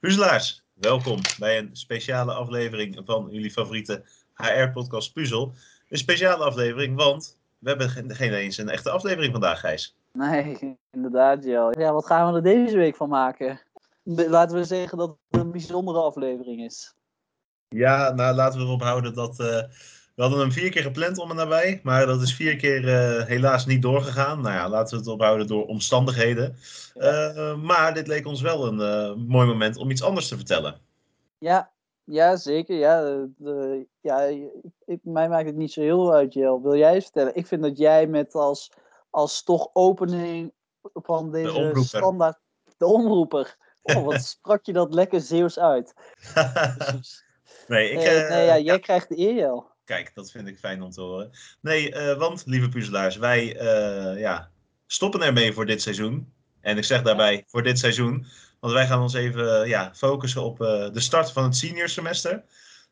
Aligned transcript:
Puzzelaars, 0.00 0.62
welkom 0.72 1.18
bij 1.38 1.58
een 1.58 1.70
speciale 1.72 2.32
aflevering 2.32 3.00
van 3.04 3.28
jullie 3.30 3.50
favoriete 3.50 4.04
HR-podcast 4.34 5.12
Puzzel. 5.12 5.52
Een 5.88 5.98
speciale 5.98 6.44
aflevering, 6.44 6.96
want 6.96 7.38
we 7.58 7.68
hebben 7.68 7.88
geen, 7.90 8.14
geen 8.14 8.32
eens 8.32 8.58
een 8.58 8.68
echte 8.68 8.90
aflevering 8.90 9.32
vandaag, 9.32 9.60
Gijs. 9.60 9.96
Nee, 10.12 10.78
inderdaad, 10.90 11.44
Jel. 11.44 11.78
Ja, 11.80 11.92
wat 11.92 12.06
gaan 12.06 12.30
we 12.30 12.36
er 12.36 12.42
deze 12.42 12.76
week 12.76 12.96
van 12.96 13.08
maken? 13.08 13.60
Laten 14.02 14.56
we 14.56 14.64
zeggen 14.64 14.98
dat 14.98 15.16
het 15.30 15.40
een 15.40 15.50
bijzondere 15.50 15.98
aflevering 15.98 16.64
is. 16.64 16.94
Ja, 17.68 18.12
nou 18.12 18.34
laten 18.34 18.58
we 18.60 18.64
erop 18.66 18.82
houden 18.82 19.14
dat. 19.14 19.40
eh, 19.40 19.62
we 20.20 20.26
hadden 20.26 20.44
hem 20.44 20.54
vier 20.54 20.70
keer 20.70 20.82
gepland 20.82 21.18
om 21.18 21.30
en 21.30 21.36
nabij, 21.36 21.80
maar 21.82 22.06
dat 22.06 22.22
is 22.22 22.34
vier 22.34 22.56
keer 22.56 22.88
eh, 22.88 23.26
helaas 23.26 23.66
niet 23.66 23.82
doorgegaan. 23.82 24.40
Nou 24.40 24.54
ja, 24.54 24.68
laten 24.68 24.96
we 24.96 25.02
het 25.02 25.12
ophouden 25.12 25.46
door 25.46 25.66
omstandigheden. 25.66 26.56
Eh, 26.94 27.56
maar 27.56 27.94
dit 27.94 28.06
leek 28.06 28.26
ons 28.26 28.40
wel 28.40 28.66
een 28.66 28.80
eh, 28.80 29.14
mooi 29.14 29.46
moment 29.46 29.76
om 29.76 29.90
iets 29.90 30.02
anders 30.02 30.28
te 30.28 30.36
vertellen. 30.36 30.80
Ja, 31.38 31.70
ja 32.04 32.36
zeker. 32.36 32.76
Ja, 32.76 33.02
de, 33.02 33.30
de- 33.36 33.86
ja, 34.00 34.20
ik, 34.86 34.98
mij 35.02 35.28
maakt 35.28 35.46
het 35.46 35.56
niet 35.56 35.72
zo 35.72 35.80
heel 35.80 36.14
uit, 36.14 36.34
Jel. 36.34 36.62
Wil 36.62 36.76
jij 36.76 36.94
eens 36.94 37.04
vertellen? 37.04 37.36
Ik 37.36 37.46
vind 37.46 37.62
dat 37.62 37.78
jij 37.78 38.06
met 38.06 38.34
als, 38.34 38.72
als 39.10 39.42
toch 39.42 39.70
opening 39.72 40.52
van 40.92 41.30
deze 41.32 41.82
standaard... 41.84 42.38
De 42.76 42.86
omroeper. 42.86 43.56
Oh, 43.82 44.04
wat 44.04 44.22
sprak 44.36 44.64
je 44.64 44.72
dat 44.72 44.94
lekker 44.94 45.20
Zeeuws 45.20 45.58
uit. 45.58 45.94
nee, 47.68 47.90
ik, 47.90 48.28
nee, 48.28 48.44
ja, 48.44 48.58
jij 48.58 48.78
krijgt 48.78 49.08
de 49.08 49.18
eer, 49.18 49.34
Jel. 49.34 49.69
Kijk, 49.90 50.10
dat 50.14 50.30
vind 50.30 50.48
ik 50.48 50.58
fijn 50.58 50.82
om 50.82 50.90
te 50.90 51.00
horen. 51.00 51.30
Nee, 51.60 51.92
eh, 51.92 52.18
want 52.18 52.42
lieve 52.46 52.68
puzzelaars, 52.68 53.16
wij 53.16 53.56
eh, 53.56 54.20
ja, 54.20 54.50
stoppen 54.86 55.22
ermee 55.22 55.52
voor 55.52 55.66
dit 55.66 55.82
seizoen. 55.82 56.32
En 56.60 56.76
ik 56.76 56.84
zeg 56.84 57.02
daarbij 57.02 57.44
voor 57.46 57.62
dit 57.62 57.78
seizoen, 57.78 58.26
want 58.60 58.72
wij 58.72 58.86
gaan 58.86 59.02
ons 59.02 59.14
even 59.14 59.62
eh, 59.62 59.68
ja, 59.68 59.90
focussen 59.94 60.42
op 60.42 60.58
de 60.58 61.00
start 61.00 61.32
van 61.32 61.42
het 61.44 61.56
senior 61.56 61.88
semester. 61.88 62.42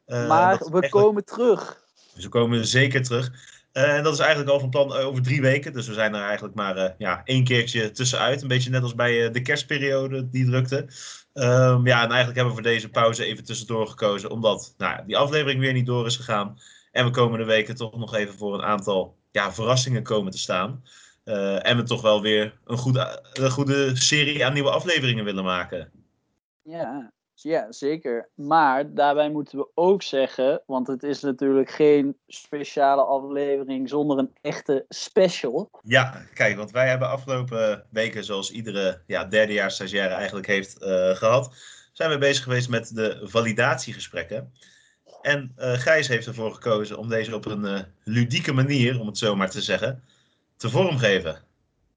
Eh, 0.04 0.28
maar 0.28 0.38
we 0.38 0.58
eigenlijk- 0.64 0.90
komen 0.90 1.24
terug. 1.24 1.82
Dus 2.14 2.24
we 2.24 2.30
komen 2.30 2.66
zeker 2.66 3.02
terug. 3.02 3.30
En 3.72 4.02
dat 4.02 4.12
is 4.12 4.18
eigenlijk 4.18 4.50
al 4.50 4.60
van 4.60 4.70
plan 4.70 4.92
over 4.92 5.22
drie 5.22 5.40
weken. 5.40 5.72
Dus 5.72 5.86
we 5.86 5.94
zijn 5.94 6.14
er 6.14 6.22
eigenlijk 6.22 6.54
maar 6.54 6.94
ja, 6.98 7.20
één 7.24 7.44
keertje 7.44 7.90
tussenuit. 7.90 8.42
Een 8.42 8.48
beetje 8.48 8.70
net 8.70 8.82
als 8.82 8.94
bij 8.94 9.30
de 9.30 9.42
kerstperiode 9.42 10.28
die 10.30 10.46
drukte. 10.46 10.86
Ehm, 11.32 11.86
ja, 11.86 12.02
en 12.02 12.10
eigenlijk 12.10 12.34
hebben 12.34 12.46
we 12.46 12.62
voor 12.62 12.62
deze 12.62 12.88
pauze 12.88 13.24
even 13.24 13.44
tussendoor 13.44 13.88
gekozen. 13.88 14.30
Omdat 14.30 14.74
nou, 14.76 15.06
die 15.06 15.16
aflevering 15.16 15.60
weer 15.60 15.72
niet 15.72 15.86
door 15.86 16.06
is 16.06 16.16
gegaan. 16.16 16.58
En 16.98 17.04
we 17.04 17.10
komende 17.10 17.44
weken 17.44 17.74
toch 17.74 17.98
nog 17.98 18.14
even 18.14 18.34
voor 18.34 18.54
een 18.54 18.64
aantal 18.64 19.16
ja, 19.30 19.52
verrassingen 19.52 20.02
komen 20.02 20.32
te 20.32 20.38
staan. 20.38 20.84
Eh, 21.24 21.66
en 21.66 21.76
we 21.76 21.82
toch 21.82 22.02
wel 22.02 22.22
weer 22.22 22.58
een 22.64 22.76
goede, 22.76 23.22
een 23.32 23.50
goede 23.50 23.96
serie 23.96 24.46
aan 24.46 24.52
nieuwe 24.52 24.70
afleveringen 24.70 25.24
willen 25.24 25.44
maken. 25.44 25.90
Ja, 26.62 27.12
ja, 27.34 27.72
zeker. 27.72 28.28
Maar 28.34 28.94
daarbij 28.94 29.30
moeten 29.30 29.58
we 29.58 29.68
ook 29.74 30.02
zeggen, 30.02 30.62
want 30.66 30.86
het 30.86 31.02
is 31.02 31.20
natuurlijk 31.20 31.70
geen 31.70 32.16
speciale 32.26 33.02
aflevering 33.02 33.88
zonder 33.88 34.18
een 34.18 34.36
echte 34.40 34.84
special. 34.88 35.70
Ja, 35.82 36.22
kijk, 36.34 36.56
want 36.56 36.70
wij 36.70 36.88
hebben 36.88 37.10
afgelopen 37.10 37.86
weken, 37.90 38.24
zoals 38.24 38.50
iedere 38.50 39.02
ja, 39.06 39.24
derdejaars 39.24 39.74
stagiaire 39.74 40.14
eigenlijk 40.14 40.46
heeft 40.46 40.78
eh, 40.78 41.10
gehad, 41.10 41.54
zijn 41.92 42.10
we 42.10 42.18
bezig 42.18 42.42
geweest 42.42 42.68
met 42.68 42.94
de 42.94 43.20
validatiegesprekken. 43.22 44.52
En 45.20 45.52
eh, 45.56 45.72
Gijs 45.72 46.08
heeft 46.08 46.26
ervoor 46.26 46.54
gekozen 46.54 46.98
om 46.98 47.08
deze 47.08 47.34
op 47.34 47.44
een 47.44 47.64
eh, 47.64 47.82
ludieke 48.04 48.52
manier, 48.52 49.00
om 49.00 49.06
het 49.06 49.18
zo 49.18 49.36
maar 49.36 49.50
te 49.50 49.60
zeggen, 49.60 50.04
te 50.56 50.70
vormgeven. 50.70 51.36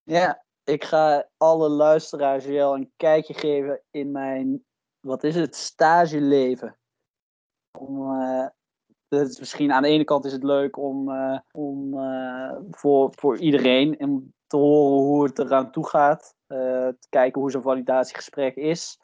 Ja, 0.03 0.43
ik 0.63 0.83
ga 0.83 1.27
alle 1.37 1.69
luisteraars 1.69 2.45
wel 2.45 2.75
een 2.75 2.91
kijkje 2.97 3.33
geven 3.33 3.81
in 3.91 4.11
mijn, 4.11 4.63
wat 4.99 5.23
is 5.23 5.35
het, 5.35 5.55
stageleven. 5.55 6.77
Om, 7.77 8.19
is 9.09 9.39
misschien 9.39 9.71
aan 9.71 9.81
de 9.81 9.89
ene 9.89 10.03
kant 10.03 10.25
is 10.25 10.31
het 10.31 10.43
leuk 10.43 10.77
om, 10.77 11.11
om 11.51 11.93
voor, 12.71 13.13
voor 13.15 13.37
iedereen 13.37 13.99
om 13.99 14.33
te 14.47 14.57
horen 14.57 15.05
hoe 15.05 15.23
het 15.23 15.39
eraan 15.39 15.71
toe 15.71 15.87
gaat. 15.87 16.35
te 16.47 17.07
kijken 17.09 17.41
hoe 17.41 17.51
zo'n 17.51 17.61
validatiegesprek 17.61 18.55
is. 18.55 18.99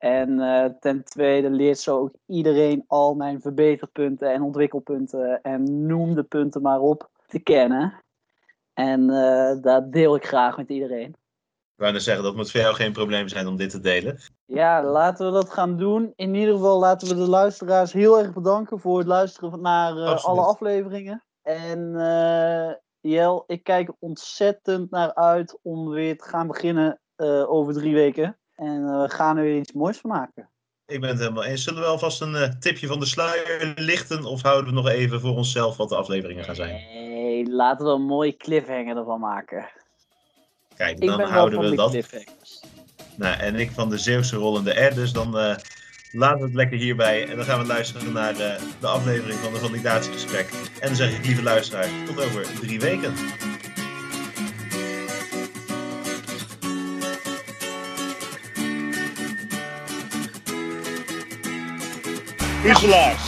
En 0.00 0.40
eh, 0.40 0.64
ten 0.80 1.04
tweede 1.04 1.50
leert 1.50 1.78
zo 1.78 1.98
ook 1.98 2.12
iedereen 2.26 2.84
al 2.86 3.14
mijn 3.14 3.40
verbeterpunten 3.40 4.32
en 4.32 4.42
ontwikkelpunten 4.42 5.42
en 5.42 5.86
noem 5.86 6.14
de 6.14 6.22
punten 6.22 6.62
maar 6.62 6.80
op 6.80 7.10
te 7.26 7.38
kennen. 7.38 7.94
En 8.72 9.10
eh, 9.10 9.62
dat 9.62 9.92
deel 9.92 10.14
ik 10.14 10.26
graag 10.26 10.56
met 10.56 10.68
iedereen. 10.68 11.08
Ik 11.08 11.86
wou 11.86 12.00
zeggen, 12.00 12.24
dat 12.24 12.36
moet 12.36 12.50
voor 12.50 12.60
jou 12.60 12.74
geen 12.74 12.92
probleem 12.92 13.28
zijn 13.28 13.46
om 13.46 13.56
dit 13.56 13.70
te 13.70 13.80
delen. 13.80 14.18
Ja, 14.44 14.82
laten 14.84 15.26
we 15.26 15.32
dat 15.32 15.50
gaan 15.50 15.76
doen. 15.76 16.12
In 16.16 16.34
ieder 16.34 16.54
geval 16.54 16.78
laten 16.78 17.08
we 17.08 17.14
de 17.14 17.28
luisteraars 17.28 17.92
heel 17.92 18.18
erg 18.18 18.32
bedanken 18.32 18.80
voor 18.80 18.98
het 18.98 19.06
luisteren 19.06 19.60
naar 19.60 19.96
eh, 19.96 20.24
alle 20.24 20.42
afleveringen. 20.42 21.24
En 21.42 21.92
Jel, 23.00 23.44
ik 23.46 23.62
kijk 23.64 23.88
er 23.88 23.94
ontzettend 23.98 24.90
naar 24.90 25.14
uit 25.14 25.58
om 25.62 25.88
weer 25.88 26.18
te 26.18 26.24
gaan 26.24 26.46
beginnen 26.46 27.00
over 27.46 27.72
drie 27.72 27.94
weken. 27.94 28.38
En 28.60 28.86
eh, 28.86 29.02
we 29.02 29.08
gaan 29.08 29.36
er 29.36 29.42
weer 29.42 29.58
iets 29.58 29.72
moois 29.72 29.98
van 29.98 30.10
maken. 30.10 30.48
Ik 30.86 31.00
ben 31.00 31.10
het 31.10 31.18
helemaal 31.18 31.44
eens. 31.44 31.64
Zullen 31.64 31.80
we 31.80 31.86
alvast 31.86 32.20
een 32.20 32.34
eh, 32.34 32.48
tipje 32.48 32.86
van 32.86 33.00
de 33.00 33.06
sluier 33.06 33.72
lichten 33.76 34.24
of 34.24 34.42
houden 34.42 34.74
we 34.74 34.80
nog 34.80 34.88
even 34.88 35.20
voor 35.20 35.36
onszelf 35.36 35.76
wat 35.76 35.88
de 35.88 35.96
afleveringen 35.96 36.44
gaan 36.44 36.54
zijn? 36.54 36.72
Nee, 36.92 37.50
laten 37.50 37.86
we 37.86 37.92
een 37.92 38.06
mooie 38.06 38.36
cliffhanger 38.36 38.96
ervan 38.96 39.20
maken. 39.20 39.68
Kijk, 40.76 40.98
Ik 40.98 41.08
dan 41.08 41.20
houden 41.20 41.60
we 41.60 41.70
de 41.70 41.76
dat. 41.76 41.96
Nou, 43.16 43.38
en 43.40 43.54
ik 43.54 43.70
van 43.70 43.90
de 43.90 43.98
Zeeuwse 43.98 44.36
rollende 44.36 44.70
R. 44.70 44.94
Dus 44.94 45.12
dan 45.12 45.38
eh, 45.38 45.56
laten 46.12 46.38
we 46.38 46.44
het 46.44 46.54
lekker 46.54 46.78
hierbij. 46.78 47.28
En 47.28 47.36
dan 47.36 47.44
gaan 47.44 47.60
we 47.60 47.66
luisteren 47.66 48.12
naar 48.12 48.38
eh, 48.38 48.60
de 48.80 48.86
aflevering 48.86 49.38
van 49.38 49.52
de 49.52 49.58
validatiegesprek. 49.58 50.50
En 50.80 50.86
dan 50.86 50.96
zeg 50.96 51.18
ik, 51.18 51.26
lieve 51.26 51.42
luisteraar, 51.42 51.88
tot 52.06 52.24
over 52.24 52.42
drie 52.60 52.80
weken. 52.80 53.12
Puzzelaars, 62.62 63.24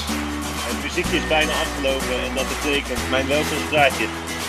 het 0.69 0.83
muziekje 0.83 1.17
is 1.17 1.29
bijna 1.29 1.53
afgelopen 1.65 2.17
en 2.27 2.35
dat 2.35 2.49
betekent 2.55 3.11
mijn 3.11 3.27
welkomstdraadje. 3.29 4.07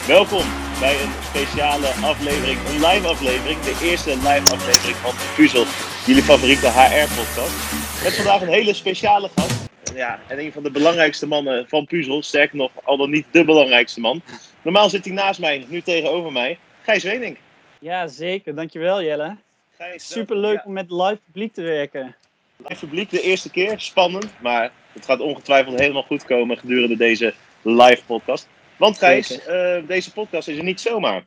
Welkom 0.07 0.45
bij 0.79 0.95
een 1.03 1.13
speciale 1.31 1.87
aflevering, 2.11 2.57
een 2.67 2.81
live 2.87 3.07
aflevering, 3.07 3.59
de 3.59 3.75
eerste 3.89 4.09
live 4.09 4.47
aflevering 4.55 4.95
van 4.95 5.13
Puzzel, 5.35 5.65
jullie 6.05 6.23
favoriete 6.23 6.69
HR-podcast. 6.77 7.55
Met 8.03 8.15
vandaag 8.15 8.41
een 8.41 8.55
hele 8.59 8.73
speciale 8.73 9.29
gast. 9.35 9.57
Ja, 9.95 10.19
en 10.27 10.39
een 10.39 10.51
van 10.51 10.63
de 10.63 10.71
belangrijkste 10.71 11.27
mannen 11.27 11.67
van 11.67 11.85
Puzzel, 11.85 12.23
sterker 12.23 12.57
nog, 12.57 12.71
al 12.83 12.97
dan 12.97 13.09
niet 13.09 13.25
de 13.31 13.45
belangrijkste 13.45 13.99
man. 13.99 14.21
Normaal 14.61 14.89
zit 14.89 15.05
hij 15.05 15.13
naast 15.13 15.39
mij, 15.39 15.65
nu 15.67 15.81
tegenover 15.81 16.31
mij, 16.31 16.57
Gijs 16.81 17.03
Wenink. 17.03 17.37
Ja, 17.79 18.07
zeker. 18.07 18.55
Dankjewel 18.55 19.03
Jelle. 19.03 19.37
Gijs, 19.77 20.07
Super 20.11 20.37
leuk 20.37 20.57
Ja, 20.57 20.63
om 20.65 20.73
met 20.73 20.91
live 20.91 21.19
publiek 21.25 21.53
te 21.53 21.61
werken. 21.61 22.15
Live 22.57 22.85
publiek 22.85 23.09
de 23.09 23.21
eerste 23.21 23.51
keer, 23.51 23.79
spannend, 23.79 24.41
maar 24.41 24.71
het 24.91 25.05
gaat 25.05 25.19
ongetwijfeld 25.19 25.79
helemaal 25.79 26.03
goed 26.03 26.25
komen 26.25 26.57
gedurende 26.57 26.97
deze 26.97 27.33
live 27.61 28.03
podcast. 28.05 28.47
Want 28.77 28.97
Gijs, 28.97 29.45
eh, 29.45 29.87
deze 29.87 30.13
podcast 30.13 30.47
is 30.47 30.57
er 30.57 30.63
niet 30.63 30.81
zomaar. 30.81 31.25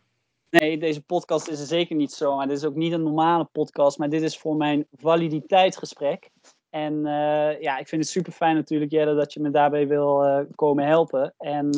Nee, 0.51 0.79
deze 0.79 1.03
podcast 1.03 1.49
is 1.49 1.61
er 1.61 1.67
zeker 1.67 1.97
niet 1.97 2.13
zo. 2.13 2.37
Maar 2.37 2.47
dit 2.47 2.57
is 2.57 2.65
ook 2.65 2.75
niet 2.75 2.93
een 2.93 3.03
normale 3.03 3.49
podcast. 3.53 3.99
Maar 3.99 4.09
dit 4.09 4.23
is 4.23 4.39
voor 4.39 4.57
mijn 4.57 4.87
validiteitsgesprek. 4.97 6.31
En 6.71 7.07
eh, 7.07 7.61
ja, 7.61 7.79
ik 7.79 7.89
vind 7.89 8.03
het 8.03 8.11
super 8.11 8.33
fijn 8.33 8.55
natuurlijk, 8.55 8.91
Jelle, 8.91 9.15
dat 9.15 9.33
je 9.33 9.41
me 9.41 9.51
daarbij 9.51 9.87
wil 9.87 10.25
eh, 10.25 10.41
komen 10.55 10.87
helpen. 10.87 11.35
En, 11.39 11.71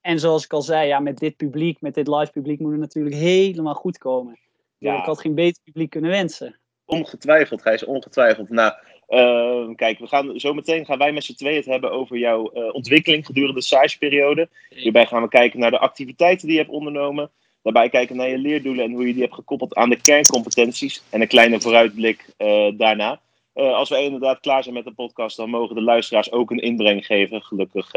en 0.00 0.18
zoals 0.18 0.44
ik 0.44 0.52
al 0.52 0.62
zei, 0.62 0.86
ja, 0.86 0.98
met 0.98 1.18
dit 1.18 1.36
publiek, 1.36 1.80
met 1.80 1.94
dit 1.94 2.08
live 2.08 2.32
publiek, 2.32 2.60
moet 2.60 2.70
het 2.70 2.80
natuurlijk 2.80 3.16
helemaal 3.16 3.74
goed 3.74 3.98
komen. 3.98 4.38
Ja. 4.78 4.98
Ik 4.98 5.04
had 5.04 5.20
geen 5.20 5.34
beter 5.34 5.62
publiek 5.62 5.90
kunnen 5.90 6.10
wensen. 6.10 6.58
Ongetwijfeld, 6.86 7.62
Gijs, 7.62 7.84
ongetwijfeld. 7.84 8.50
Nou, 8.50 8.72
eh, 9.06 9.74
kijk, 9.76 9.98
we 9.98 10.06
gaan 10.06 10.40
zo 10.40 10.54
meteen 10.54 10.84
gaan 10.84 10.98
wij 10.98 11.12
met 11.12 11.24
z'n 11.24 11.34
tweeën 11.34 11.56
het 11.56 11.66
hebben 11.66 11.92
over 11.92 12.16
jouw 12.16 12.50
eh, 12.50 12.74
ontwikkeling 12.74 13.26
gedurende 13.26 13.54
de 13.54 13.66
SAIS-periode. 13.66 14.48
Hierbij 14.68 15.06
gaan 15.06 15.22
we 15.22 15.28
kijken 15.28 15.60
naar 15.60 15.70
de 15.70 15.78
activiteiten 15.78 16.46
die 16.46 16.56
je 16.56 16.62
hebt 16.62 16.74
ondernomen. 16.74 17.30
Daarbij 17.64 17.88
kijken 17.88 18.16
naar 18.16 18.28
je 18.28 18.38
leerdoelen 18.38 18.84
en 18.84 18.92
hoe 18.92 19.06
je 19.06 19.12
die 19.12 19.22
hebt 19.22 19.34
gekoppeld 19.34 19.74
aan 19.74 19.90
de 19.90 20.00
kerncompetenties. 20.00 21.02
En 21.10 21.20
een 21.20 21.28
kleine 21.28 21.60
vooruitblik 21.60 22.28
eh, 22.36 22.68
daarna. 22.74 23.20
Eh, 23.52 23.74
als 23.74 23.88
we 23.88 24.02
inderdaad 24.02 24.40
klaar 24.40 24.62
zijn 24.62 24.74
met 24.74 24.84
de 24.84 24.92
podcast, 24.92 25.36
dan 25.36 25.50
mogen 25.50 25.74
de 25.74 25.82
luisteraars 25.82 26.32
ook 26.32 26.50
een 26.50 26.62
inbreng 26.62 27.06
geven. 27.06 27.42
Gelukkig 27.42 27.90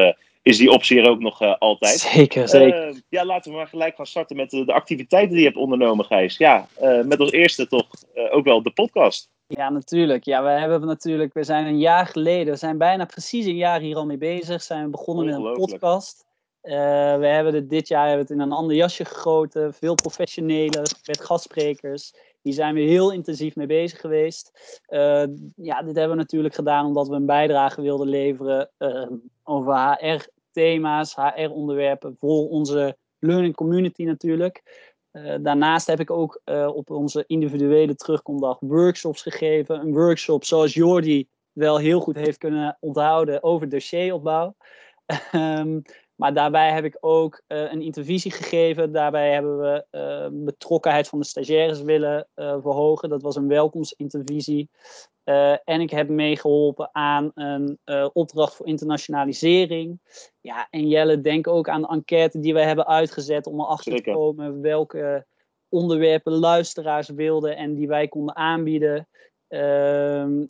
is 0.47 0.57
die 0.57 0.71
optie 0.71 0.99
er 0.99 1.09
ook 1.09 1.19
nog 1.19 1.41
eh, 1.41 1.55
altijd. 1.59 1.99
Zeker, 1.99 2.47
zeker. 2.47 2.87
Eh, 2.87 2.95
ja, 3.09 3.25
laten 3.25 3.51
we 3.51 3.57
maar 3.57 3.67
gelijk 3.67 3.95
gaan 3.95 4.05
starten 4.05 4.35
met 4.35 4.49
de, 4.49 4.65
de 4.65 4.73
activiteiten 4.73 5.29
die 5.29 5.39
je 5.39 5.45
hebt 5.45 5.57
ondernomen, 5.57 6.05
Gijs. 6.05 6.37
Ja, 6.37 6.67
eh, 6.75 7.03
met 7.03 7.19
als 7.19 7.31
eerste 7.31 7.67
toch 7.67 7.87
eh, 8.13 8.35
ook 8.35 8.45
wel 8.45 8.63
de 8.63 8.71
podcast. 8.71 9.29
Ja, 9.47 9.69
natuurlijk. 9.69 10.23
Ja, 10.23 10.43
we 10.43 10.49
hebben 10.49 10.85
natuurlijk, 10.85 11.33
we 11.33 11.43
zijn 11.43 11.65
een 11.65 11.79
jaar 11.79 12.05
geleden, 12.05 12.53
we 12.53 12.59
zijn 12.59 12.77
bijna 12.77 13.05
precies 13.05 13.45
een 13.45 13.55
jaar 13.55 13.79
hier 13.79 13.95
al 13.95 14.05
mee 14.05 14.17
bezig. 14.17 14.61
Zijn 14.61 14.83
we 14.83 14.89
begonnen 14.89 15.25
met 15.25 15.35
een 15.35 15.53
podcast. 15.53 16.25
we 16.61 17.27
hebben 17.27 17.53
het 17.53 17.69
dit 17.69 17.87
jaar 17.87 18.07
hebben 18.07 18.25
het 18.25 18.35
in 18.35 18.39
een 18.39 18.51
ander 18.51 18.75
jasje 18.75 19.05
gegoten. 19.05 19.73
Veel 19.73 19.95
professionele, 19.95 20.85
met 21.05 21.21
gastsprekers. 21.21 22.13
Die 22.41 22.53
zijn 22.53 22.73
we 22.73 22.81
heel 22.81 23.11
intensief 23.11 23.55
mee 23.55 23.67
bezig 23.67 23.99
geweest. 23.99 24.51
ja, 25.55 25.81
dit 25.81 25.95
hebben 25.95 26.09
we 26.09 26.15
natuurlijk 26.15 26.55
gedaan 26.55 26.85
omdat 26.85 27.07
we 27.07 27.15
een 27.15 27.25
bijdrage 27.25 27.81
wilden 27.81 28.07
leveren 28.07 28.69
over 29.43 29.71
HR-thema's, 30.57 31.15
HR-onderwerpen 31.15 32.15
voor 32.19 32.49
onze 32.49 32.97
learning 33.19 33.55
community 33.55 34.03
natuurlijk. 34.03 34.85
Uh, 35.11 35.35
daarnaast 35.41 35.87
heb 35.87 35.99
ik 35.99 36.11
ook 36.11 36.41
uh, 36.45 36.67
op 36.73 36.89
onze 36.89 37.23
individuele 37.27 37.95
terugkomdag 37.95 38.57
workshops 38.59 39.21
gegeven. 39.21 39.79
Een 39.79 39.93
workshop 39.93 40.43
zoals 40.43 40.73
Jordi 40.73 41.27
wel 41.51 41.77
heel 41.77 41.99
goed 41.99 42.15
heeft 42.15 42.37
kunnen 42.37 42.77
onthouden 42.79 43.43
over 43.43 43.69
dossieropbouw. 43.69 44.55
um, 45.31 45.81
maar 46.21 46.33
daarbij 46.33 46.71
heb 46.71 46.83
ik 46.83 46.97
ook 46.99 47.41
uh, 47.47 47.71
een 47.71 47.81
intervisie 47.81 48.31
gegeven. 48.31 48.91
Daarbij 48.91 49.33
hebben 49.33 49.59
we 49.59 50.29
betrokkenheid 50.33 51.07
van 51.07 51.19
de 51.19 51.25
stagiaires 51.25 51.81
willen 51.81 52.27
verhogen. 52.35 53.09
Dat 53.09 53.21
was 53.21 53.35
een 53.35 53.47
welkomstintervisie. 53.47 54.69
Uh, 55.29 55.51
en 55.63 55.81
ik 55.81 55.89
heb 55.89 56.09
meegeholpen 56.09 56.89
aan 56.91 57.31
een 57.35 57.79
uh, 57.85 58.09
opdracht 58.13 58.55
voor 58.55 58.67
internationalisering. 58.67 59.99
Ja, 60.41 60.67
en 60.69 60.87
Jelle, 60.87 61.21
denk 61.21 61.47
ook 61.47 61.69
aan 61.69 61.81
de 61.81 61.87
enquête 61.87 62.39
die 62.39 62.53
we 62.53 62.61
hebben 62.61 62.87
uitgezet 62.87 63.47
om 63.47 63.59
erachter 63.59 63.95
te 63.95 64.11
komen 64.11 64.61
welke 64.61 65.25
onderwerpen 65.69 66.33
luisteraars 66.33 67.09
wilden 67.09 67.57
en 67.57 67.73
die 67.73 67.87
wij 67.87 68.07
konden 68.07 68.35
aanbieden. 68.35 69.07
Uh, 69.49 70.47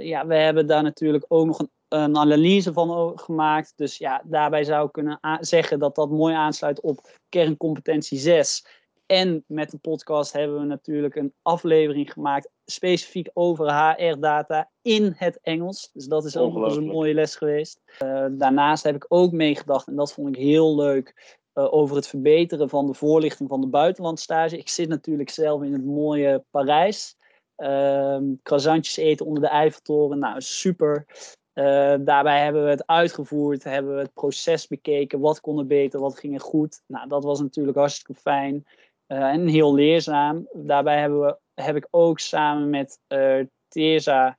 ja, 0.00 0.26
we 0.26 0.34
hebben 0.34 0.66
daar 0.66 0.82
natuurlijk 0.82 1.24
ook 1.28 1.46
nog 1.46 1.58
een, 1.58 1.70
een, 1.88 2.16
analyse 2.16 2.72
van 2.72 3.18
gemaakt. 3.18 3.72
Dus 3.76 3.98
ja, 3.98 4.22
daarbij 4.24 4.64
zou 4.64 4.86
ik 4.86 4.92
kunnen 4.92 5.18
zeggen 5.40 5.78
dat 5.78 5.94
dat 5.94 6.10
mooi 6.10 6.34
aansluit 6.34 6.80
op 6.80 7.10
kerncompetentie 7.28 8.18
6. 8.18 8.66
En 9.06 9.44
met 9.46 9.70
de 9.70 9.78
podcast 9.78 10.32
hebben 10.32 10.60
we 10.60 10.66
natuurlijk 10.66 11.14
een 11.14 11.34
aflevering 11.42 12.12
gemaakt 12.12 12.50
specifiek 12.64 13.30
over 13.32 13.72
HR-data 13.72 14.70
in 14.82 15.14
het 15.16 15.38
Engels. 15.42 15.90
Dus 15.92 16.06
dat 16.06 16.24
is 16.24 16.36
ook 16.36 16.54
een 16.54 16.84
mooie 16.84 17.14
les 17.14 17.36
geweest. 17.36 17.80
Uh, 18.02 18.26
daarnaast 18.30 18.84
heb 18.84 18.94
ik 18.94 19.04
ook 19.08 19.32
meegedacht, 19.32 19.86
en 19.86 19.96
dat 19.96 20.12
vond 20.12 20.28
ik 20.28 20.42
heel 20.42 20.76
leuk, 20.76 21.38
uh, 21.54 21.72
over 21.72 21.96
het 21.96 22.08
verbeteren 22.08 22.68
van 22.68 22.86
de 22.86 22.94
voorlichting 22.94 23.48
van 23.48 23.60
de 23.60 23.66
buitenlandstage. 23.66 24.58
Ik 24.58 24.68
zit 24.68 24.88
natuurlijk 24.88 25.30
zelf 25.30 25.62
in 25.62 25.72
het 25.72 25.84
mooie 25.84 26.44
Parijs. 26.50 27.16
Uh, 27.56 28.18
croissantjes 28.42 28.96
eten 28.96 29.26
onder 29.26 29.42
de 29.42 29.48
Eiffeltoren, 29.48 30.18
nou 30.18 30.40
super. 30.40 31.06
Uh, 31.54 31.94
daarbij 32.00 32.42
hebben 32.42 32.64
we 32.64 32.70
het 32.70 32.86
uitgevoerd, 32.86 33.64
hebben 33.64 33.94
we 33.94 34.00
het 34.00 34.12
proces 34.12 34.66
bekeken. 34.66 35.20
Wat 35.20 35.40
kon 35.40 35.58
er 35.58 35.66
beter, 35.66 36.00
wat 36.00 36.18
ging 36.18 36.34
er 36.34 36.40
goed? 36.40 36.82
Nou, 36.86 37.08
dat 37.08 37.24
was 37.24 37.40
natuurlijk 37.40 37.76
hartstikke 37.76 38.20
fijn. 38.20 38.66
Uh, 39.12 39.18
en 39.18 39.46
heel 39.46 39.74
leerzaam. 39.74 40.48
Daarbij 40.52 40.98
hebben 40.98 41.20
we 41.20 41.36
heb 41.54 41.76
ik 41.76 41.88
ook 41.90 42.18
samen 42.18 42.70
met 42.70 42.98
uh, 43.08 43.44
Teza, 43.68 44.38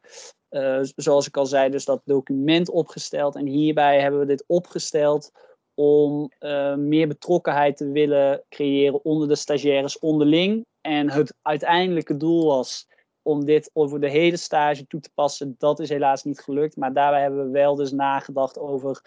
uh, 0.49 0.79
zoals 0.95 1.27
ik 1.27 1.37
al 1.37 1.45
zei, 1.45 1.69
dus 1.69 1.85
dat 1.85 2.01
document 2.05 2.69
opgesteld. 2.69 3.35
En 3.35 3.45
hierbij 3.45 4.01
hebben 4.01 4.19
we 4.19 4.25
dit 4.25 4.43
opgesteld 4.47 5.31
om 5.73 6.31
meer 6.75 7.07
betrokkenheid 7.07 7.77
te 7.77 7.91
willen 7.91 8.43
creëren 8.49 9.03
onder 9.03 9.27
de 9.27 9.35
stagiaires 9.35 9.99
onderling. 9.99 10.65
En 10.81 11.09
het 11.09 11.35
uiteindelijke 11.41 12.17
doel 12.17 12.45
was 12.45 12.87
om 13.21 13.45
dit 13.45 13.69
over 13.73 13.99
de 13.99 14.09
hele 14.09 14.37
stage 14.37 14.87
toe 14.87 14.99
te 14.99 15.11
passen. 15.13 15.55
Dat 15.57 15.79
is 15.79 15.89
helaas 15.89 16.23
niet 16.23 16.39
gelukt. 16.39 16.77
Maar 16.77 16.93
daarbij 16.93 17.21
hebben 17.21 17.45
we 17.45 17.51
wel 17.51 17.75
dus 17.75 17.91
nagedacht 17.91 18.59
over 18.59 19.01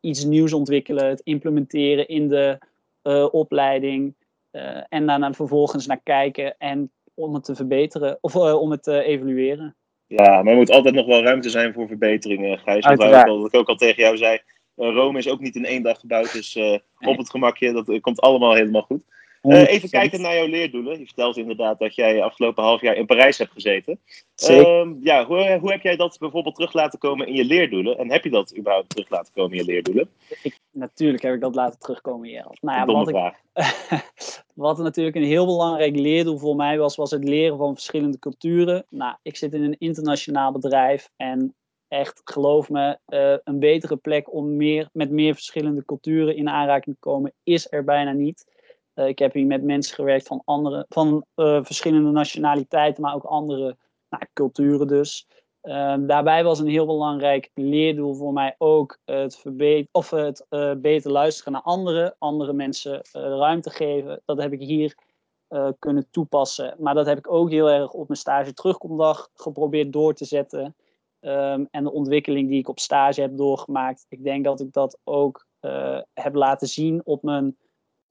iets 0.00 0.24
nieuws 0.24 0.52
ontwikkelen, 0.52 1.08
het 1.08 1.20
implementeren 1.20 2.08
in 2.08 2.28
de 2.28 2.58
opleiding. 3.30 4.14
Uh, 4.54 4.82
en 4.88 5.06
daarna 5.06 5.32
vervolgens 5.32 5.86
naar 5.86 6.00
kijken 6.02 6.54
en 6.58 6.90
om 7.14 7.34
het 7.34 7.44
te 7.44 7.54
verbeteren 7.54 8.18
of 8.20 8.34
uh, 8.34 8.60
om 8.60 8.70
het 8.70 8.82
te 8.82 9.02
evalueren. 9.02 9.76
Ja, 10.06 10.42
maar 10.42 10.52
er 10.52 10.58
moet 10.58 10.70
altijd 10.70 10.94
nog 10.94 11.06
wel 11.06 11.22
ruimte 11.22 11.50
zijn 11.50 11.72
voor 11.72 11.86
verbeteringen, 11.86 12.58
Gijs. 12.58 12.86
Wat 12.86 13.46
ik 13.46 13.54
ook 13.54 13.68
al 13.68 13.76
tegen 13.76 14.02
jou 14.02 14.16
zei, 14.16 14.38
Rome 14.76 15.18
is 15.18 15.28
ook 15.28 15.40
niet 15.40 15.56
in 15.56 15.64
één 15.64 15.82
dag 15.82 16.00
gebouwd, 16.00 16.32
dus 16.32 16.56
uh, 16.56 16.78
op 16.98 17.16
het 17.16 17.30
gemakje, 17.30 17.72
dat 17.72 18.00
komt 18.00 18.20
allemaal 18.20 18.54
helemaal 18.54 18.82
goed. 18.82 19.04
Uh, 19.44 19.68
even 19.68 19.90
kijken 19.90 20.20
naar 20.20 20.34
jouw 20.34 20.46
leerdoelen. 20.46 20.98
Je 20.98 21.04
vertelt 21.04 21.36
inderdaad 21.36 21.78
dat 21.78 21.94
jij 21.94 22.22
afgelopen 22.22 22.62
half 22.62 22.80
jaar 22.80 22.96
in 22.96 23.06
Parijs 23.06 23.38
hebt 23.38 23.52
gezeten. 23.52 23.98
Uh, 24.50 24.86
ja, 25.00 25.24
hoe, 25.24 25.58
hoe 25.60 25.70
heb 25.70 25.82
jij 25.82 25.96
dat 25.96 26.16
bijvoorbeeld 26.18 26.54
terug 26.54 26.72
laten 26.72 26.98
komen 26.98 27.26
in 27.26 27.34
je 27.34 27.44
leerdoelen? 27.44 27.98
En 27.98 28.10
heb 28.10 28.24
je 28.24 28.30
dat 28.30 28.56
überhaupt 28.56 28.88
terug 28.88 29.08
laten 29.08 29.32
komen 29.32 29.50
in 29.50 29.64
je 29.64 29.64
leerdoelen? 29.64 30.08
Ik, 30.42 30.58
natuurlijk 30.70 31.22
heb 31.22 31.34
ik 31.34 31.40
dat 31.40 31.54
laten 31.54 31.78
terugkomen 31.78 32.28
in 32.28 32.34
je 32.34 32.44
nou 32.60 32.78
ja, 32.78 32.84
wat, 32.84 33.08
ik, 33.08 33.42
wat 34.54 34.78
natuurlijk 34.78 35.16
een 35.16 35.24
heel 35.24 35.46
belangrijk 35.46 35.96
leerdoel 35.96 36.38
voor 36.38 36.56
mij 36.56 36.78
was, 36.78 36.96
was 36.96 37.10
het 37.10 37.24
leren 37.24 37.58
van 37.58 37.74
verschillende 37.74 38.18
culturen. 38.18 38.86
Nou, 38.88 39.16
ik 39.22 39.36
zit 39.36 39.54
in 39.54 39.62
een 39.62 39.78
internationaal 39.78 40.52
bedrijf 40.52 41.10
en 41.16 41.54
echt, 41.88 42.20
geloof 42.24 42.70
me, 42.70 42.98
uh, 43.08 43.36
een 43.44 43.58
betere 43.58 43.96
plek 43.96 44.32
om 44.32 44.56
meer, 44.56 44.88
met 44.92 45.10
meer 45.10 45.34
verschillende 45.34 45.84
culturen 45.84 46.36
in 46.36 46.48
aanraking 46.48 46.94
te 46.94 47.00
komen, 47.00 47.32
is 47.42 47.66
er 47.70 47.84
bijna 47.84 48.12
niet. 48.12 48.52
Uh, 48.94 49.08
ik 49.08 49.18
heb 49.18 49.32
hier 49.32 49.46
met 49.46 49.62
mensen 49.62 49.94
gewerkt 49.94 50.26
van, 50.26 50.42
andere, 50.44 50.86
van 50.88 51.24
uh, 51.36 51.64
verschillende 51.64 52.10
nationaliteiten, 52.10 53.02
maar 53.02 53.14
ook 53.14 53.24
andere 53.24 53.76
nou, 54.08 54.22
culturen 54.32 54.86
dus. 54.86 55.26
Uh, 55.62 55.94
daarbij 56.00 56.44
was 56.44 56.58
een 56.58 56.66
heel 56.66 56.86
belangrijk 56.86 57.50
leerdoel 57.54 58.14
voor 58.14 58.32
mij 58.32 58.54
ook 58.58 58.98
het, 59.04 59.42
of 59.92 60.10
het 60.10 60.46
beter 60.78 61.10
luisteren 61.10 61.52
naar 61.52 61.62
anderen, 61.62 62.14
andere 62.18 62.52
mensen 62.52 63.00
ruimte 63.12 63.70
geven. 63.70 64.22
Dat 64.24 64.38
heb 64.38 64.52
ik 64.52 64.60
hier 64.60 64.94
kunnen 65.78 66.06
toepassen. 66.10 66.74
Maar 66.78 66.94
dat 66.94 67.06
heb 67.06 67.18
ik 67.18 67.32
ook 67.32 67.50
heel 67.50 67.70
erg 67.70 67.92
op 67.92 68.08
mijn 68.08 68.20
stage 68.20 68.52
terugkomdag 68.52 69.30
geprobeerd 69.34 69.92
door 69.92 70.14
te 70.14 70.24
zetten. 70.24 70.76
Um, 71.20 71.68
en 71.70 71.84
de 71.84 71.92
ontwikkeling 71.92 72.48
die 72.48 72.58
ik 72.58 72.68
op 72.68 72.78
stage 72.78 73.20
heb 73.20 73.36
doorgemaakt. 73.36 74.06
Ik 74.08 74.24
denk 74.24 74.44
dat 74.44 74.60
ik 74.60 74.72
dat 74.72 74.98
ook 75.04 75.46
heb 76.12 76.34
laten 76.34 76.68
zien 76.68 77.00
op 77.04 77.22
mijn 77.22 77.56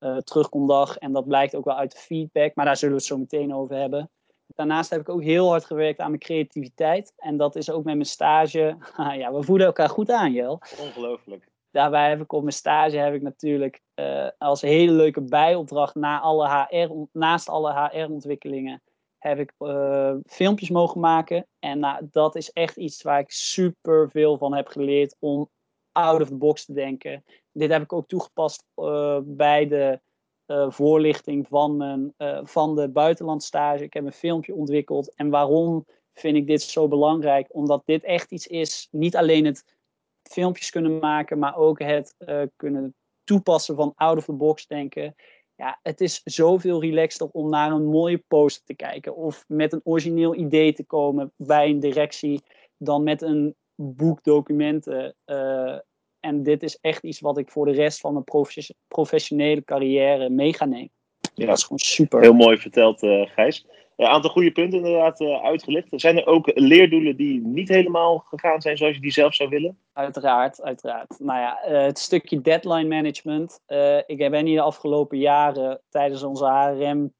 uh, 0.03 0.17
terugkomdag. 0.17 0.97
En 0.97 1.11
dat 1.11 1.27
blijkt 1.27 1.55
ook 1.55 1.65
wel 1.65 1.77
uit 1.77 1.91
de 1.91 1.97
feedback, 1.97 2.55
maar 2.55 2.65
daar 2.65 2.77
zullen 2.77 2.95
we 2.95 2.99
het 2.99 3.09
zo 3.09 3.17
meteen 3.17 3.53
over 3.53 3.75
hebben. 3.75 4.09
Daarnaast 4.47 4.89
heb 4.89 4.99
ik 4.99 5.09
ook 5.09 5.23
heel 5.23 5.49
hard 5.49 5.65
gewerkt 5.65 5.99
aan 5.99 6.07
mijn 6.07 6.21
creativiteit. 6.21 7.13
En 7.17 7.37
dat 7.37 7.55
is 7.55 7.71
ook 7.71 7.83
met 7.83 7.93
mijn 7.93 8.05
stage. 8.05 8.77
ja, 9.21 9.33
we 9.33 9.43
voeden 9.43 9.67
elkaar 9.67 9.89
goed 9.89 10.11
aan, 10.11 10.31
Jel. 10.31 10.61
Ongelooflijk. 10.79 11.47
Daarbij 11.71 12.09
heb 12.09 12.21
ik 12.21 12.33
op 12.33 12.41
mijn 12.41 12.53
stage 12.53 12.97
heb 12.97 13.13
ik 13.13 13.21
natuurlijk 13.21 13.81
uh, 13.95 14.27
als 14.37 14.61
hele 14.61 14.91
leuke 14.91 15.21
bijopdracht 15.21 15.95
na 15.95 16.19
alle 16.19 16.47
HR, 16.47 16.91
naast 17.11 17.49
alle 17.49 17.73
HR-ontwikkelingen 17.73 18.81
heb 19.17 19.39
ik 19.39 19.53
uh, 19.59 20.13
filmpjes 20.25 20.69
mogen 20.69 20.99
maken. 20.99 21.47
En 21.59 21.79
nou, 21.79 22.07
dat 22.11 22.35
is 22.35 22.51
echt 22.51 22.77
iets 22.77 23.01
waar 23.01 23.19
ik 23.19 23.31
super 23.31 24.09
veel 24.09 24.37
van 24.37 24.53
heb 24.53 24.67
geleerd 24.67 25.15
om 25.19 25.49
out 25.93 26.21
of 26.21 26.27
the 26.27 26.35
box 26.35 26.65
te 26.65 26.73
denken. 26.73 27.23
Dit 27.51 27.71
heb 27.71 27.81
ik 27.81 27.93
ook 27.93 28.07
toegepast 28.07 28.65
uh, 28.75 29.19
bij 29.23 29.67
de 29.67 29.99
uh, 30.47 30.71
voorlichting 30.71 31.47
van, 31.47 31.77
mijn, 31.77 32.13
uh, 32.17 32.39
van 32.43 32.75
de 32.75 32.89
buitenlandstage. 32.89 33.83
Ik 33.83 33.93
heb 33.93 34.05
een 34.05 34.11
filmpje 34.11 34.55
ontwikkeld. 34.55 35.15
En 35.15 35.29
waarom 35.29 35.85
vind 36.13 36.35
ik 36.35 36.47
dit 36.47 36.61
zo 36.61 36.87
belangrijk? 36.87 37.47
Omdat 37.49 37.81
dit 37.85 38.03
echt 38.03 38.31
iets 38.31 38.47
is, 38.47 38.87
niet 38.91 39.15
alleen 39.15 39.45
het 39.45 39.75
filmpjes 40.23 40.69
kunnen 40.69 40.99
maken, 40.99 41.39
maar 41.39 41.57
ook 41.57 41.79
het 41.79 42.15
kunnen 42.55 42.95
toepassen 43.23 43.75
van 43.75 43.93
out 43.95 44.17
of 44.17 44.25
the 44.25 44.33
box 44.33 44.67
denken. 44.67 45.15
Ja, 45.55 45.79
het 45.83 46.01
is 46.01 46.21
zoveel 46.23 46.81
relaxter 46.81 47.29
om 47.31 47.49
naar 47.49 47.71
een 47.71 47.85
mooie 47.85 48.23
poster 48.27 48.65
te 48.65 48.73
kijken 48.73 49.15
of 49.15 49.43
met 49.47 49.73
een 49.73 49.81
origineel 49.83 50.35
idee 50.35 50.73
te 50.73 50.85
komen 50.85 51.31
bij 51.35 51.69
een 51.69 51.79
directie 51.79 52.43
dan 52.77 53.03
met 53.03 53.21
een 53.21 53.55
boek 53.75 54.23
documenten. 54.23 55.15
Uh, 55.25 55.77
en 56.19 56.43
dit 56.43 56.63
is 56.63 56.77
echt 56.81 57.03
iets 57.03 57.19
wat 57.19 57.37
ik 57.37 57.49
voor 57.49 57.65
de 57.65 57.71
rest 57.71 57.99
van 57.99 58.13
mijn 58.13 58.57
professionele 58.87 59.63
carrière 59.63 60.29
mee 60.29 60.53
ga 60.53 60.65
nemen. 60.65 60.91
Ja, 61.33 61.45
dat 61.45 61.57
is 61.57 61.63
gewoon 61.63 61.79
super. 61.79 62.21
Heel 62.21 62.33
mooi 62.33 62.57
verteld, 62.57 63.03
uh, 63.03 63.29
Gijs. 63.29 63.67
Een 63.95 64.05
aantal 64.05 64.29
goede 64.29 64.51
punten 64.51 64.77
inderdaad 64.77 65.21
uitgelicht. 65.21 65.87
Zijn 65.89 66.17
er 66.17 66.25
ook 66.25 66.51
leerdoelen 66.53 67.17
die 67.17 67.41
niet 67.41 67.69
helemaal 67.69 68.17
gegaan 68.17 68.61
zijn 68.61 68.77
zoals 68.77 68.95
je 68.95 69.01
die 69.01 69.11
zelf 69.11 69.33
zou 69.33 69.49
willen? 69.49 69.77
Uiteraard, 69.93 70.61
uiteraard. 70.61 71.19
Nou 71.19 71.39
ja, 71.39 71.59
het 71.61 71.99
stukje 71.99 72.41
deadline 72.41 72.87
management. 72.87 73.59
ik 74.05 74.17
ben 74.17 74.45
hier 74.45 74.55
de 74.55 74.61
afgelopen 74.61 75.17
jaren 75.17 75.81
tijdens 75.89 76.23
onze 76.23 76.45
HRM 76.45 77.13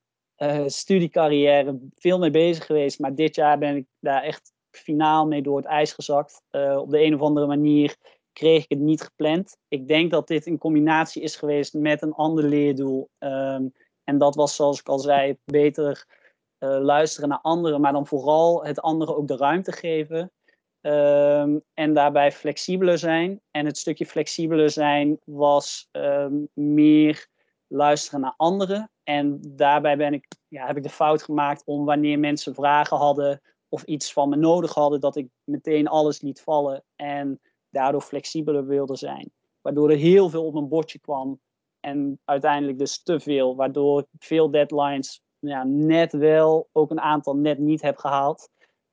studiecarrière 0.66 1.80
veel 1.96 2.20
mee 2.20 2.32
bezig 2.32 2.66
geweest. 2.66 3.00
Maar 3.00 3.16
dit 3.16 3.36
jaar 3.36 3.58
ben 3.58 3.76
ik 3.76 3.86
daar 4.00 4.24
echt 4.24 4.53
finaal 4.78 5.28
mee 5.28 5.42
door 5.42 5.58
het 5.58 5.66
ijs 5.66 5.94
gezakt. 5.94 6.42
Uh, 6.52 6.78
op 6.78 6.90
de 6.90 7.04
een 7.04 7.14
of 7.14 7.22
andere 7.22 7.48
manier 7.48 7.96
kreeg 8.34 8.64
ik 8.64 8.70
het 8.70 8.80
niet 8.80 9.02
gepland. 9.02 9.58
Ik 9.68 9.88
denk 9.88 10.12
dat 10.12 10.28
dit 10.28 10.46
een 10.46 10.58
combinatie 10.58 11.22
is 11.22 11.36
geweest 11.36 11.74
met 11.74 12.02
een 12.02 12.14
ander 12.14 12.44
leerdoel. 12.44 13.10
Um, 13.20 13.74
en 14.04 14.18
dat 14.18 14.36
was, 14.36 14.56
zoals 14.56 14.80
ik 14.80 14.88
al 14.88 15.00
zei, 15.00 15.38
beter 15.46 16.06
uh, 16.60 16.78
luisteren 16.80 17.30
naar 17.30 17.42
anderen, 17.42 17.82
maar 17.82 17.92
dan 17.92 18.08
vooral 18.08 18.66
het 18.66 18.82
anderen 18.82 19.18
ook 19.18 19.28
de 19.28 19.38
ruimte 19.38 19.72
geven. 19.72 20.32
Ehm, 20.82 21.58
en 21.74 21.94
daarbij 21.94 22.32
flexibeler 22.32 22.98
zijn. 22.98 23.42
En 23.52 23.66
het 23.66 23.78
stukje 23.78 24.06
flexibeler 24.06 24.70
zijn 24.70 25.20
was 25.26 25.88
ehm, 25.92 26.34
meer 26.54 27.28
luisteren 27.68 28.20
naar 28.20 28.34
anderen. 28.38 28.92
En 29.04 29.40
daarbij 29.42 29.98
ben 29.98 30.14
ik, 30.14 30.28
ja, 30.48 30.66
heb 30.66 30.78
ik 30.78 30.84
de 30.84 30.90
fout 30.90 31.24
gemaakt 31.24 31.64
om 31.66 31.86
wanneer 31.86 32.20
mensen 32.20 32.56
vragen 32.56 32.98
hadden 32.98 33.42
of 33.74 33.84
iets 33.84 34.14
van 34.14 34.30
me 34.30 34.36
nodig 34.36 34.74
hadden, 34.74 35.00
dat 35.00 35.16
ik 35.16 35.28
meteen 35.44 35.88
alles 35.88 36.22
liet 36.22 36.42
vallen 36.42 36.84
en 36.96 37.42
daardoor 37.70 38.02
flexibeler 38.02 38.66
wilde 38.66 38.96
zijn. 38.96 39.32
Waardoor 39.62 39.90
er 39.90 39.98
heel 39.98 40.30
veel 40.30 40.46
op 40.46 40.54
mijn 40.54 40.68
bordje 40.68 41.00
kwam 41.00 41.40
en 41.80 42.20
uiteindelijk 42.26 42.78
dus 42.80 43.04
te 43.04 43.20
veel, 43.20 43.56
waardoor 43.56 44.00
ik 44.00 44.08
veel 44.20 44.52
deadlines 44.52 45.22
ja, 45.40 45.64
net 45.64 46.12
wel, 46.12 46.70
ook 46.72 46.92
een 46.92 47.00
aantal 47.00 47.36
net 47.36 47.58
niet 47.60 47.82
heb 47.82 47.98
gehaald. 47.98 48.50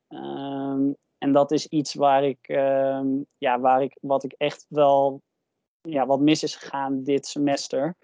Ehm, 0.09 0.93
en 1.19 1.33
dat 1.33 1.51
is 1.51 1.67
iets 1.67 1.95
waar 1.95 2.25
ik, 2.25 2.49
ehm, 2.49 3.07
ja, 3.39 3.61
waar 3.61 3.83
ik, 3.83 3.97
wat 4.01 4.25
ik 4.25 4.33
echt 4.33 4.67
wel, 4.69 5.23
ja, 5.81 6.07
wat 6.07 6.21
mis 6.21 6.43
is 6.43 6.57
gegaan 6.57 7.03
dit 7.03 7.27
semester. 7.27 7.95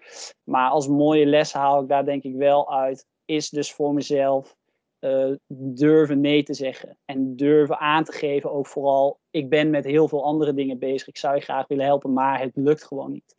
Maar 0.43 0.69
als 0.69 0.87
mooie 0.87 1.25
les 1.25 1.53
haal 1.53 1.81
ik 1.81 1.87
daar 1.87 2.05
denk 2.05 2.23
ik 2.23 2.35
wel 2.35 2.71
uit, 2.71 3.05
is 3.25 3.49
dus 3.49 3.73
voor 3.73 3.93
mezelf 3.93 4.55
uh, 5.07 5.35
durven 5.47 6.21
nee 6.21 6.43
te 6.43 6.53
zeggen. 6.53 6.97
En 7.05 7.35
durven 7.35 7.77
aan 7.77 8.03
te 8.03 8.11
geven 8.11 8.51
ook 8.51 8.67
vooral, 8.67 9.19
ik 9.29 9.49
ben 9.49 9.69
met 9.69 9.85
heel 9.85 10.07
veel 10.07 10.23
andere 10.23 10.53
dingen 10.53 10.79
bezig. 10.79 11.07
Ik 11.07 11.17
zou 11.17 11.35
je 11.35 11.41
graag 11.41 11.67
willen 11.67 11.85
helpen, 11.85 12.13
maar 12.13 12.39
het 12.41 12.51
lukt 12.53 12.83
gewoon 12.83 13.11
niet. 13.11 13.35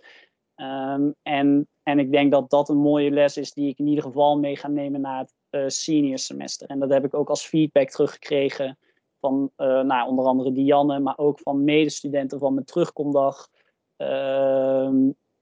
Um, 0.56 1.14
en, 1.22 1.68
en 1.82 1.98
ik 1.98 2.12
denk 2.12 2.32
dat 2.32 2.50
dat 2.50 2.68
een 2.68 2.76
mooie 2.76 3.10
les 3.10 3.36
is 3.36 3.52
die 3.52 3.68
ik 3.68 3.78
in 3.78 3.86
ieder 3.86 4.04
geval 4.04 4.38
mee 4.38 4.56
ga 4.56 4.68
nemen 4.68 5.00
naar 5.00 5.18
het 5.18 5.34
uh, 5.50 5.68
senior 5.68 6.18
semester. 6.18 6.68
En 6.68 6.78
dat 6.78 6.90
heb 6.90 7.04
ik 7.04 7.14
ook 7.14 7.28
als 7.28 7.46
feedback 7.46 7.90
teruggekregen 7.90 8.78
van 9.20 9.50
uh, 9.56 9.82
nou, 9.82 10.08
onder 10.08 10.24
andere 10.24 10.52
Dianne, 10.52 10.98
maar 10.98 11.18
ook 11.18 11.40
van 11.40 11.64
medestudenten 11.64 12.38
van 12.38 12.54
mijn 12.54 12.66
terugkomdag. 12.66 13.48
Uh, 13.96 14.90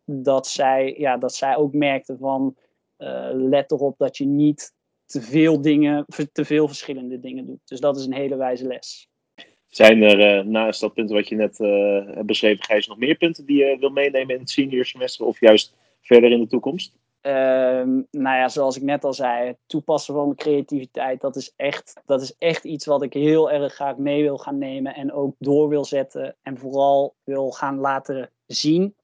dat, 0.05 0.47
zij, 0.47 0.95
ja, 0.99 1.17
dat 1.17 1.35
zij 1.35 1.57
ook 1.57 1.73
merkten 1.73 2.19
van 2.19 2.57
let 3.33 3.73
erop 3.73 3.99
dat 3.99 4.17
je 4.17 4.27
niet 4.27 4.75
te 5.07 5.21
veel 5.21 5.61
dingen, 5.61 6.05
te 6.33 6.45
veel 6.45 6.67
verschillende 6.67 7.21
dingen 7.21 7.47
doet. 7.47 7.61
Dus 7.65 7.81
dat 7.81 7.97
is 7.97 8.05
een 8.05 8.15
hele 8.15 8.37
wijze 8.37 8.67
les. 8.67 9.09
Zijn 9.69 10.03
er 10.03 10.47
naast 10.47 10.81
dat 10.81 10.95
punt 10.95 11.11
wat 11.11 11.29
je 11.29 11.35
net 11.35 11.59
hebt 11.59 12.27
beschreven, 12.27 12.65
Gijs, 12.65 12.87
nog 12.87 12.99
meer 12.99 13.15
punten 13.15 13.47
die 13.47 13.65
je 13.65 13.77
wil 13.81 13.91
meenemen 13.91 14.35
in 14.35 14.41
het 14.41 14.51
senior 14.51 14.85
semester 14.85 15.27
of 15.27 15.41
juist 15.41 15.75
verder 16.01 16.31
in 16.31 16.41
de 16.41 16.47
toekomst? 16.47 16.93
Um, 17.27 18.07
nou 18.11 18.37
ja, 18.37 18.49
zoals 18.49 18.77
ik 18.77 18.83
net 18.83 19.05
al 19.05 19.13
zei, 19.13 19.47
het 19.47 19.59
toepassen 19.67 20.15
van 20.15 20.29
de 20.29 20.35
creativiteit, 20.35 21.21
dat 21.21 21.37
is, 21.37 21.53
echt, 21.57 22.01
dat 22.05 22.23
is 22.23 22.35
echt 22.39 22.65
iets 22.65 22.87
wat 22.87 23.03
ik 23.03 23.13
heel 23.13 23.51
erg 23.51 23.75
graag 23.75 23.97
mee 23.97 24.23
wil 24.23 24.39
gaan 24.39 24.59
nemen 24.59 24.95
en 24.95 25.13
ook 25.13 25.35
door 25.39 25.69
wil 25.69 25.85
zetten 25.85 26.37
en 26.43 26.59
vooral 26.59 27.15
wil 27.25 27.51
gaan 27.51 27.79
laten 27.79 28.31
zien, 28.47 28.95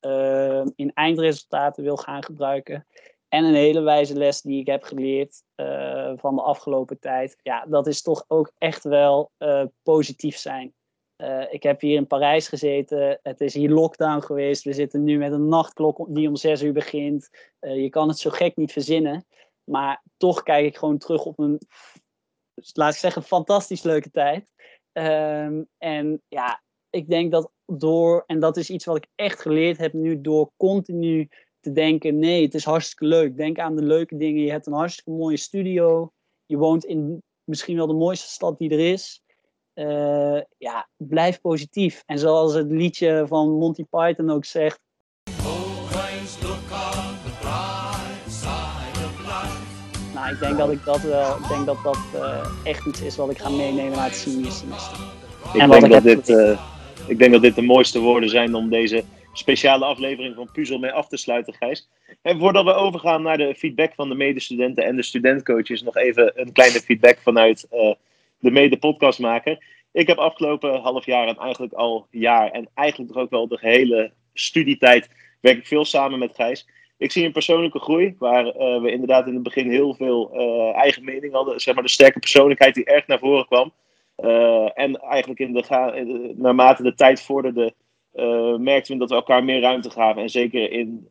uh, 0.00 0.64
in 0.74 0.92
eindresultaten 0.94 1.82
wil 1.82 1.96
gaan 1.96 2.24
gebruiken. 2.24 2.86
En 3.32 3.44
een 3.44 3.54
hele 3.54 3.80
wijze 3.80 4.14
les 4.14 4.40
die 4.40 4.60
ik 4.60 4.66
heb 4.66 4.82
geleerd 4.82 5.42
uh, 5.56 6.12
van 6.16 6.34
de 6.34 6.42
afgelopen 6.42 6.98
tijd, 6.98 7.38
ja, 7.42 7.66
dat 7.66 7.86
is 7.86 8.02
toch 8.02 8.24
ook 8.28 8.52
echt 8.58 8.84
wel 8.84 9.30
uh, 9.38 9.64
positief 9.82 10.36
zijn. 10.36 10.74
Uh, 11.16 11.52
ik 11.52 11.62
heb 11.62 11.80
hier 11.80 11.96
in 11.96 12.06
Parijs 12.06 12.48
gezeten. 12.48 13.18
Het 13.22 13.40
is 13.40 13.54
hier 13.54 13.70
lockdown 13.70 14.20
geweest. 14.20 14.64
We 14.64 14.72
zitten 14.72 15.04
nu 15.04 15.18
met 15.18 15.32
een 15.32 15.48
nachtklok 15.48 16.06
die 16.08 16.28
om 16.28 16.36
zes 16.36 16.62
uur 16.62 16.72
begint. 16.72 17.28
Je 17.60 17.88
kan 17.88 18.08
het 18.08 18.18
zo 18.18 18.30
gek 18.30 18.56
niet 18.56 18.72
verzinnen. 18.72 19.26
Maar 19.64 20.02
toch 20.16 20.42
kijk 20.42 20.66
ik 20.66 20.76
gewoon 20.76 20.98
terug 20.98 21.24
op 21.24 21.38
een, 21.38 21.60
laat 22.72 22.92
ik 22.92 22.98
zeggen, 22.98 23.22
fantastisch 23.22 23.82
leuke 23.82 24.10
tijd. 24.10 24.46
Um, 24.92 25.68
en 25.78 26.22
ja, 26.28 26.62
ik 26.90 27.08
denk 27.08 27.32
dat 27.32 27.50
door, 27.66 28.24
en 28.26 28.40
dat 28.40 28.56
is 28.56 28.70
iets 28.70 28.84
wat 28.84 28.96
ik 28.96 29.06
echt 29.14 29.40
geleerd 29.40 29.78
heb 29.78 29.92
nu, 29.92 30.20
door 30.20 30.50
continu 30.56 31.28
te 31.62 31.72
denken: 31.72 32.18
nee, 32.18 32.42
het 32.42 32.54
is 32.54 32.64
hartstikke 32.64 33.04
leuk. 33.04 33.36
Denk 33.36 33.58
aan 33.58 33.76
de 33.76 33.82
leuke 33.82 34.16
dingen. 34.16 34.42
Je 34.42 34.50
hebt 34.50 34.66
een 34.66 34.72
hartstikke 34.72 35.10
mooie 35.10 35.36
studio. 35.36 36.12
Je 36.46 36.56
woont 36.56 36.84
in 36.84 37.22
misschien 37.44 37.76
wel 37.76 37.86
de 37.86 37.94
mooiste 37.94 38.28
stad 38.28 38.58
die 38.58 38.70
er 38.70 38.92
is. 38.92 39.22
Uh, 39.74 40.40
ja, 40.58 40.88
blijf 40.96 41.40
positief. 41.40 42.02
En 42.06 42.18
zoals 42.18 42.54
het 42.54 42.70
liedje 42.70 43.24
van 43.26 43.50
Monty 43.50 43.84
Python 43.90 44.30
ook 44.30 44.44
zegt. 44.44 44.80
Nou, 50.14 50.34
ik 50.34 50.40
denk 50.40 50.56
dat 50.56 50.70
ik 50.70 50.84
dat 50.84 51.00
wel, 51.00 51.36
ik 51.36 51.48
denk 51.48 51.66
dat 51.66 51.78
dat 51.82 51.98
uh, 52.14 52.46
echt 52.64 52.86
iets 52.86 53.00
is 53.02 53.16
wat 53.16 53.30
ik 53.30 53.38
ga 53.38 53.48
meenemen 53.48 53.96
naar 53.96 54.04
het 54.04 54.14
senior 54.14 54.52
semester. 54.52 54.98
Ik 55.54 55.60
en 55.60 55.70
denk, 55.70 55.90
dat 55.90 56.02
dit, 56.02 56.28
uh, 56.28 56.60
ik 57.06 57.18
denk 57.18 57.32
dat 57.32 57.42
dit 57.42 57.54
de 57.54 57.62
mooiste 57.62 57.98
woorden 58.00 58.28
zijn 58.28 58.54
om 58.54 58.70
deze 58.70 59.04
speciale 59.32 59.84
aflevering 59.84 60.34
van 60.34 60.48
Puzzel 60.52 60.78
mee 60.78 60.92
af 60.92 61.08
te 61.08 61.16
sluiten, 61.16 61.54
Gijs. 61.54 61.88
En 62.22 62.38
voordat 62.38 62.64
we 62.64 62.74
overgaan 62.74 63.22
naar 63.22 63.38
de 63.38 63.54
feedback 63.54 63.94
van 63.94 64.08
de 64.08 64.14
medestudenten 64.14 64.84
en 64.84 64.96
de 64.96 65.02
studentcoaches, 65.02 65.82
nog 65.82 65.96
even 65.96 66.40
een 66.40 66.52
kleine 66.52 66.80
feedback 66.80 67.18
vanuit 67.18 67.66
de 68.38 68.50
mede-podcastmaker. 68.50 69.64
Ik 69.92 70.06
heb 70.06 70.18
afgelopen 70.18 70.80
half 70.80 71.06
jaar 71.06 71.28
en 71.28 71.36
eigenlijk 71.36 71.72
al 71.72 72.06
jaar 72.10 72.50
en 72.50 72.68
eigenlijk 72.74 73.12
toch 73.12 73.22
ook 73.22 73.30
wel 73.30 73.48
de 73.48 73.58
gehele 73.58 74.12
studietijd 74.34 75.10
werk 75.40 75.58
ik 75.58 75.66
veel 75.66 75.84
samen 75.84 76.18
met 76.18 76.34
Gijs. 76.34 76.68
Ik 76.98 77.12
zie 77.12 77.24
een 77.24 77.32
persoonlijke 77.32 77.78
groei, 77.78 78.14
waar 78.18 78.46
uh, 78.46 78.80
we 78.82 78.90
inderdaad 78.90 79.26
in 79.26 79.34
het 79.34 79.42
begin 79.42 79.70
heel 79.70 79.94
veel 79.94 80.30
uh, 80.34 80.76
eigen 80.76 81.04
mening 81.04 81.32
hadden. 81.32 81.60
Zeg 81.60 81.74
maar 81.74 81.82
de 81.82 81.88
sterke 81.88 82.18
persoonlijkheid 82.18 82.74
die 82.74 82.84
erg 82.84 83.06
naar 83.06 83.18
voren 83.18 83.46
kwam. 83.46 83.72
En 84.74 85.00
eigenlijk 85.00 85.40
in 85.40 85.52
de 85.52 86.34
naarmate 86.36 86.82
de 86.82 86.94
tijd 86.94 87.22
vorderde, 87.22 87.74
merkten 88.58 88.92
we 88.92 88.98
dat 88.98 89.08
we 89.08 89.14
elkaar 89.14 89.44
meer 89.44 89.60
ruimte 89.60 89.90
gaven. 89.90 90.22
En 90.22 90.30
zeker 90.30 90.70
in 90.70 91.08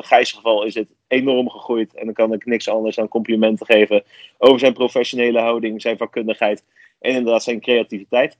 Gijs' 0.00 0.32
geval 0.32 0.64
is 0.64 0.74
het 0.74 0.88
enorm 1.08 1.50
gegroeid. 1.50 1.94
En 1.94 2.04
dan 2.04 2.14
kan 2.14 2.32
ik 2.32 2.46
niks 2.46 2.68
anders 2.68 2.96
dan 2.96 3.08
complimenten 3.08 3.66
geven 3.66 4.02
over 4.38 4.58
zijn 4.58 4.72
professionele 4.72 5.40
houding, 5.40 5.82
zijn 5.82 5.96
vakkundigheid 5.96 6.64
en 7.00 7.12
inderdaad 7.14 7.42
zijn 7.42 7.60
creativiteit. 7.60 8.36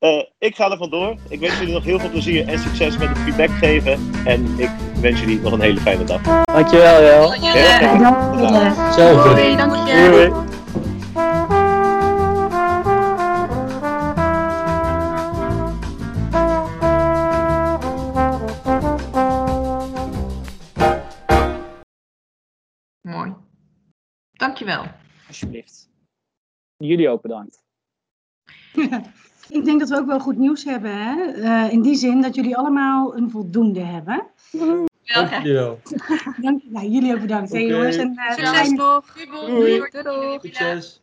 Uh, 0.00 0.22
ik 0.38 0.56
ga 0.56 0.70
er 0.70 0.76
vandoor. 0.76 1.16
Ik 1.28 1.40
wens 1.40 1.58
jullie 1.58 1.74
nog 1.74 1.84
heel 1.84 1.98
veel 1.98 2.10
plezier 2.10 2.48
en 2.48 2.58
succes 2.58 2.98
met 2.98 3.08
het 3.08 3.18
feedback 3.18 3.50
geven. 3.50 4.12
En 4.24 4.58
ik 4.58 4.70
wens 5.00 5.20
jullie 5.20 5.40
nog 5.40 5.52
een 5.52 5.60
hele 5.60 5.80
fijne 5.80 6.04
dag. 6.04 6.44
Dankjewel, 6.44 7.02
Jel. 7.02 7.28
Dankjewel. 7.28 8.92
Zo. 8.92 9.22
Doei, 9.22 9.56
dank 9.56 9.88
je. 9.88 10.08
Doei. 10.10 10.28
Mooi. 10.28 10.49
Dankjewel. 24.60 24.92
Alsjeblieft. 25.26 25.88
Jullie 26.76 27.08
ook 27.08 27.22
bedankt. 27.22 27.62
Ik 29.48 29.64
denk 29.64 29.80
dat 29.80 29.88
we 29.88 29.96
ook 29.96 30.06
wel 30.06 30.20
goed 30.20 30.36
nieuws 30.36 30.64
hebben. 30.64 30.90
Hè? 30.90 31.34
Uh, 31.34 31.72
in 31.72 31.82
die 31.82 31.94
zin 31.94 32.20
dat 32.20 32.34
jullie 32.34 32.56
allemaal 32.56 33.16
een 33.16 33.30
voldoende 33.30 33.80
hebben. 33.80 34.26
Dank 35.04 35.30
jullie 35.30 35.52
wel. 35.52 35.80
Dank, 36.40 36.62
nou, 36.64 36.88
jullie 36.88 37.14
ook 37.14 37.20
bedankt, 37.20 37.50
okay. 37.50 37.62
hè, 37.62 37.74
jongens. 37.74 37.96
En, 37.96 38.12
uh, 38.12 38.32
Succes 38.32 38.70
nog. 38.70 39.14
Doei. 39.14 39.78
Doei. 39.78 40.02
Doei. 40.02 40.38
Succes. 40.40 41.00